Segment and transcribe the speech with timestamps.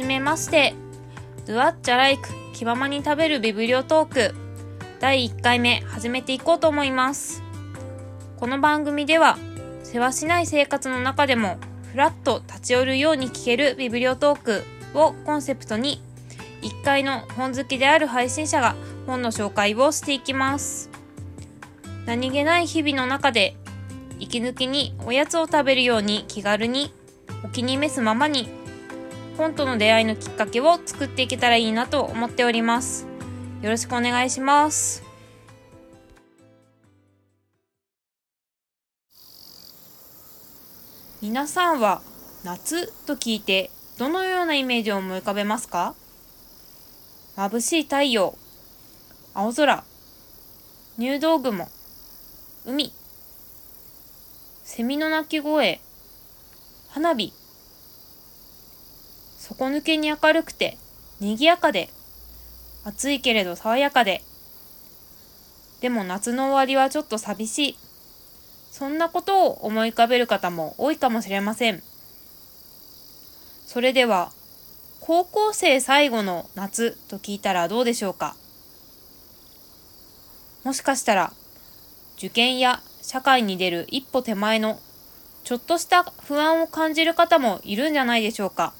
[0.00, 0.74] じめまして。
[1.46, 4.34] ドゥアッチャライク気ままに食べるビブリオトーク
[4.98, 7.42] 第1回目始めていこうと思います。
[8.38, 9.36] この番組では
[9.82, 11.58] 世話しない生活の中でも
[11.92, 14.62] ふらっと立ち寄るように聞けるビブリオトーク
[14.94, 16.02] をコンセプトに
[16.62, 18.76] 1階の本好きである配信者が
[19.06, 20.88] 本の紹介をしていきます。
[22.06, 23.54] 何気ない日々の中で
[24.18, 26.90] 息抜きにおやつを食べるように気軽に
[27.44, 28.59] お気に召すままに
[29.40, 33.06] 本との出会いのきっかけを作っていけたらいいなと思っております。
[33.62, 35.02] よろしくお願いします。
[41.22, 42.02] 皆さんは
[42.44, 45.94] 夏と聞いてどのようなイメージを思い浮かべますか？
[47.36, 48.36] 眩しい太陽、
[49.32, 49.84] 青空、
[50.98, 51.66] 入道雲、
[52.66, 52.92] 海、
[54.64, 55.80] セミの鳴き声、
[56.90, 57.32] 花火、
[59.50, 60.78] 底抜けに明るくて
[61.18, 61.90] 賑やかで、
[62.84, 64.22] 暑いけれど爽やかで、
[65.80, 67.76] でも夏の終わりはちょっと寂しい。
[68.70, 71.82] そんなことを思い浮かべる方も多いかもしれません。
[73.66, 74.30] それでは、
[75.00, 78.36] 高校生最後の夏と聞いたらどうでしょうか？
[80.62, 81.32] もしかしたら、
[82.18, 84.78] 受験や社会に出る一歩手前の
[85.42, 88.74] ちょっとした不安を感じる方もいるんじゃないでしょうか？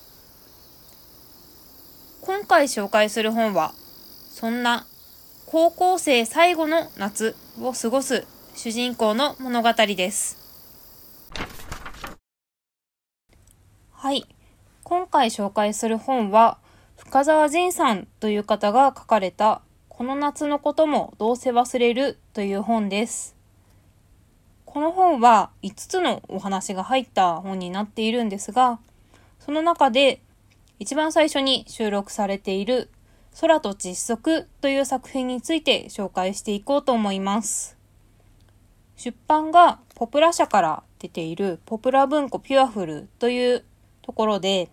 [2.22, 3.72] 今回紹介する本は、
[4.30, 4.86] そんな
[5.46, 10.38] 高校生最後の夏を過ごす主人公の物語です。
[13.90, 14.26] はい。
[14.84, 16.58] 今回紹介する本は、
[16.98, 23.34] 深沢仁さんという方が書かれた、この夏のこともどうせ忘れるという本です。
[24.66, 28.78] この本は5つのお話が入った本になっているんですが、
[29.38, 30.20] その中で
[30.80, 32.88] 一番最初に収録されている
[33.38, 37.76] 空と窒息という作品について紹介していこうと思います。
[38.96, 43.64] 出版がポプラ社から出ているポプラ文庫ピュアフルという
[44.00, 44.70] ところで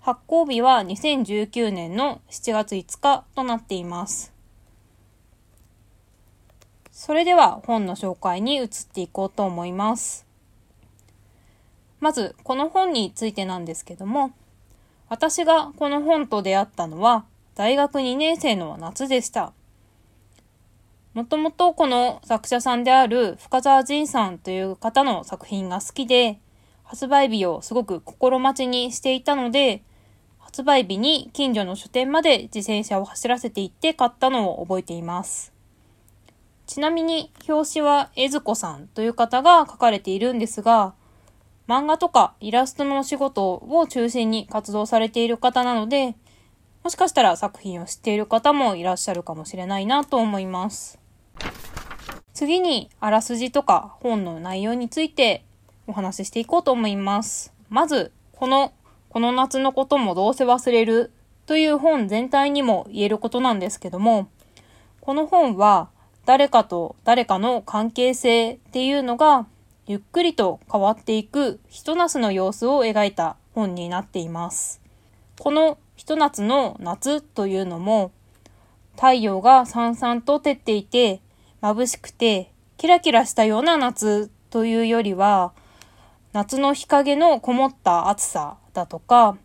[0.00, 4.32] 発行日は2019年の7月5日となっています。
[6.90, 10.26] それでは本の紹介に移っていこうと思います。
[12.00, 14.32] まず、この本についてなんですけども、
[15.10, 17.24] 私がこの本と出会ったのは
[17.56, 19.52] 大学2年生の夏でした。
[21.14, 26.38] もともとこの作者さんである深沢仁さんという方の作品が好きで、
[26.84, 29.82] 発売日をすごく心待ちにしていたので、
[30.38, 35.52] 発売日に近所の書店まで自転車を走らせて行って買ったのを覚えています。
[36.68, 40.94] ちなみに表紙はえずこさんという方が書かれているんですが、
[41.70, 46.16] 漫画とかイラストのお仕事を中心に活動されている方なので、
[46.82, 50.98] もしかしたら作品を知っている方もいらっしゃるかもしれないなと思います。
[52.34, 55.44] 次に、あらすじとか本の内容について
[55.86, 57.54] お話ししていこうと思います。
[57.68, 58.72] まず、この、
[59.08, 61.12] この夏のこともどうせ忘れる
[61.46, 64.28] という本全体にも言えることなんですけども、
[65.00, 65.90] この本は
[66.26, 69.46] 誰かと誰かの関係性っていうのが
[69.90, 74.80] ゆっくりと変わっていくひと夏の様子を描いた本になっています。
[75.36, 78.12] このひと夏の夏というのも
[78.94, 81.20] 太陽がさんさんと照っていて
[81.60, 85.54] 眩しくてキラキラしたような夏というよりは
[86.32, 89.38] 夏の日陰のこもった暑さだとか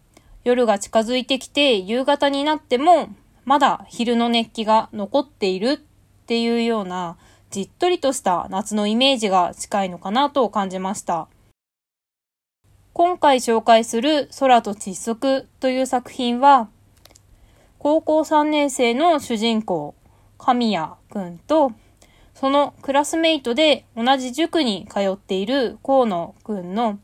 [0.44, 3.10] 夜が近づいてきて夕方になっても
[3.46, 5.78] まだ昼の熱気が残っているっ
[6.28, 7.18] ていうような
[7.56, 11.30] じっとりとした夏のイメージが近いのかなと感じました。
[12.92, 16.68] 今回紹介する空と窒息という作品は、
[17.80, 19.96] 高校3年生の主人公、
[20.38, 21.72] 神谷くんと、
[22.34, 27.00] そのクラスメイトで同じ塾に通っている河野くんの、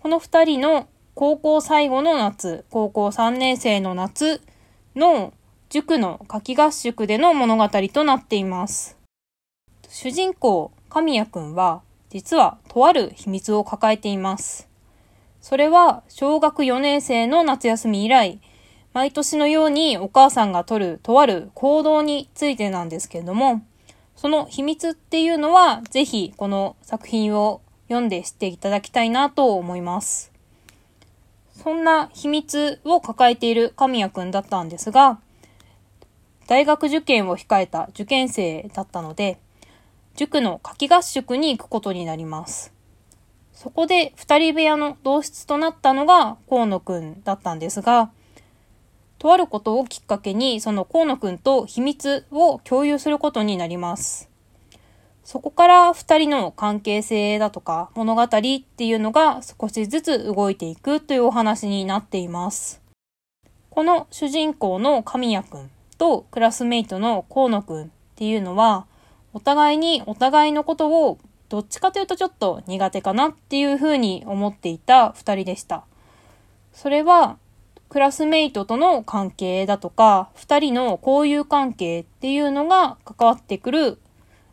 [0.00, 4.40] この二人の高校最後の夏、高校3年生の夏
[4.96, 5.34] の
[5.68, 8.93] 塾の夏季合宿での物語となっています。
[9.88, 14.68] 主人公、神谷くんは、実はとある秘密を抱えています。
[15.40, 18.40] それは、小学4年生の夏休み以来、
[18.92, 23.62] 毎年のようにお母さんがとるとある行動についてなんですけれども、
[24.16, 30.32] その秘密っていうのは、ぜひこの作品を読んで知っていただきたいなと思います。
[31.50, 35.18] そんな秘密を抱えている神谷くんだったんですが、
[36.46, 39.38] 大学受験を控えた受験生だったので、
[40.16, 42.72] 塾の夏季合宿に行くことになります。
[43.52, 48.10] そこで二人部屋の同室となったのが河野くんだったんですが、
[49.18, 54.28] とあることをきっかけにその河野くんと秘密を共有することになります。
[55.24, 62.82] そこから二人の関係性だとか物語っていうのが少しずつ動いていくというお話になっています。
[63.70, 68.86] この主人公の神谷くんとクラスメイトの河野くんっていうのは
[69.34, 75.84] お互いにお互いのことをどっちかというとちょっと苦手かなっていうふうに思っていた二人でした。
[76.72, 77.36] それは
[77.88, 83.98] クラスメイトとの関係だとか、二人の交友関係っていうのが関わってくる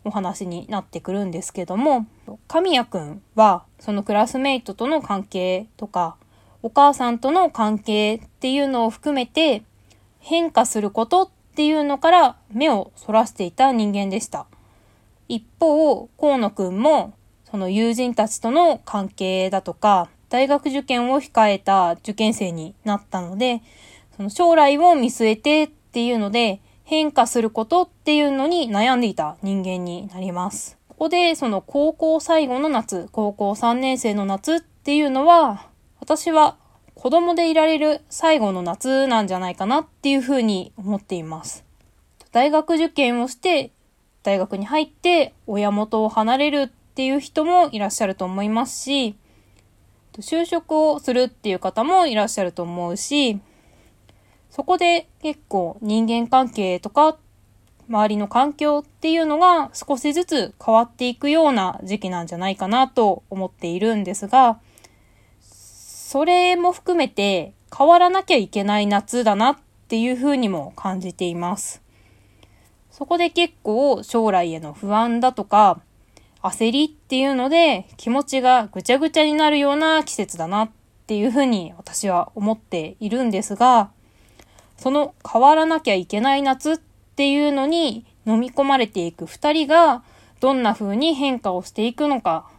[0.03, 2.05] お話になってくるんですけども、
[2.47, 6.17] 神谷くんはそのクラスメイトとの関係とか、
[6.61, 9.63] お母さんとの関係っていうのを含めて
[10.19, 14.45] 変化することっていうのから目をそらしていた人間でした。
[15.31, 17.13] 一方、河野くんも
[17.49, 23.61] その友人たちとの関係だとか、大学受験を控えた受験生になったので、
[24.17, 30.77] その将来を見据えてっていうので、変化することっていうのに悩んでいた人間になります。
[30.89, 35.69] ここでその高校最後の夏、高校3年生の夏っていうのは、
[36.01, 36.57] 私は
[36.95, 41.63] 子供でいられる最後の夏なんじゃないかなっていうふうに思っています。
[42.33, 43.71] 大学受験をして、
[44.23, 49.15] 大学に入って親元を離れるっていう人もいらっしゃると思いますし、
[50.19, 53.39] 就職をするっていう方もいらっしゃると思うし、
[54.50, 57.18] そこで結構人間関係とか
[57.88, 64.59] 周りの環境っていうのが少しずつ変わっていくような時期なんじゃないかなと思っているんですが、
[65.41, 69.57] それも含めて変わらなきゃいけない夏だなっ
[69.88, 71.80] ていうふうにも感じています。
[73.01, 75.81] そこで結構将来への不安だとか
[76.44, 80.69] 焦りっていうので気持ちがぐちゃぐちゃになるような季節だなっ
[81.07, 83.89] ていうふうに私は思っているんですが、
[84.77, 90.03] その変わらなきゃいけない夏っていうのに飲み込まれていく二人が
[90.39, 92.51] どんな風に変化をしていくのか、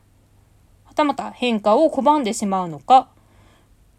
[0.86, 3.06] はたまた変化を拒んでしまうのか、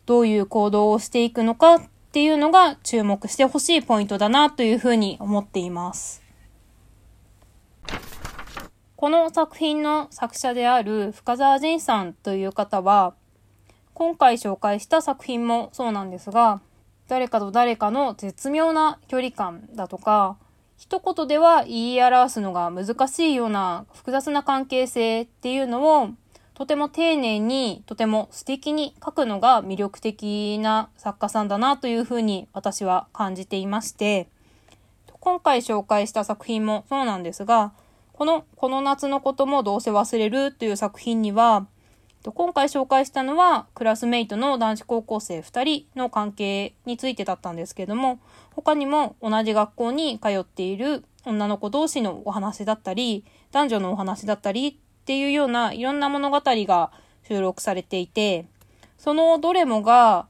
[0.06, 1.82] どういう行動をしていくのかっ
[2.12, 6.23] ていうのが注目してほしいポイントだなというふうに思っています。
[9.04, 13.16] この作品の作者である深沢仁さんという方は、
[13.94, 16.62] 今回紹介した作品もそうなんですが、
[17.10, 20.38] 誰かと誰かの絶妙な距離感だとか、
[20.78, 26.12] 一言では言い表すのが難しいような複雑な関係性っていうのを
[26.54, 34.30] とても丁寧に、とても素敵に書くのが魅力的な作家さんだなというふうに私は感じていまして、
[35.20, 37.74] 今回紹介した作品もそうなんですが、
[38.24, 41.68] この、この夏のこともどうせ忘れるという作品には、
[42.24, 48.22] 今回紹介したのはクラスメイトの男子高校生2人の関係についてだったんですけども
[48.56, 54.74] 他にも同じ学校に通っている女の子同士のお話だったり男女のお話だったりっ
[55.04, 56.92] ていうようないろんな物語が
[57.28, 58.46] 収録されていて
[58.98, 60.28] そのどれもが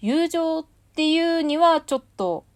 [0.00, 2.46] 友情っていうにはちょっと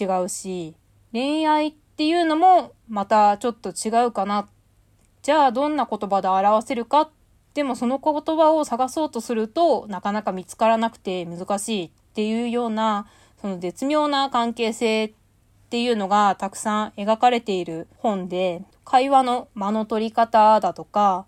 [0.00, 0.76] 違うし
[1.12, 4.48] 恋愛っっていうのもまたちょっと違うかな。
[5.22, 7.08] じゃあどんな言葉で表せるか
[7.54, 13.06] でもその言葉を探そうとするとなかなか見つからなくて難しいっていうような
[13.40, 15.12] その絶妙な関係性っ
[15.70, 21.26] ていうのがたくさん描かれている本で会話の間の取り方だとか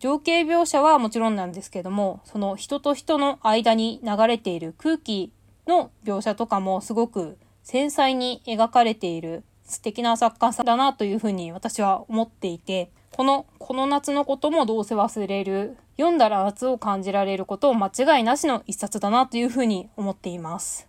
[0.00, 5.32] 情景描写はもちろんなんですけどもその人と人の間に流れている空気
[5.68, 15.76] の描写とかもすごく繊細に描かれている素敵な作家さんだなというふうに私は思っていてこの、この夏のこともどうせ忘れる。
[15.98, 20.88] 読んだら夏を感じられることを間違いなしの一冊だなというふうに思っています。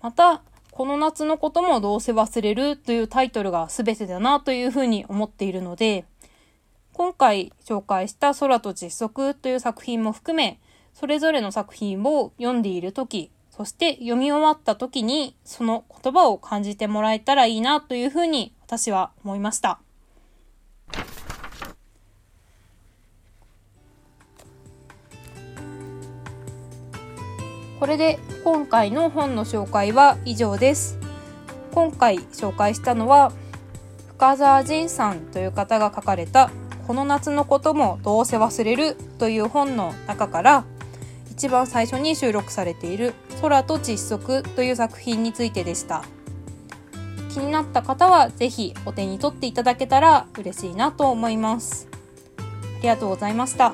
[0.00, 6.04] また、この夏のこともどうせ忘れるというタイトルが全てだなというふうに思っているので、
[6.92, 10.60] 今回紹介した空と実測という作品も含め、
[10.94, 19.80] それぞれの作品を読んでいるとき、そして読み終わった時にその言葉を感じてもらえたらいいなというふうに私は思いました。
[27.80, 30.96] これで今回の本の紹介は以上です。
[31.72, 33.32] 今回紹介したのは
[34.10, 36.52] 深沢仁さんという方が書かれた
[36.86, 40.64] この夏のこともどうせ忘れるという本の中から
[41.32, 46.04] 一番最初に収録されている空と窒息という作品についてでした。
[47.30, 51.88] 気になった方はぜひお手に取っていただけたら嬉しいなと思います。
[52.78, 53.72] ありがとうございました。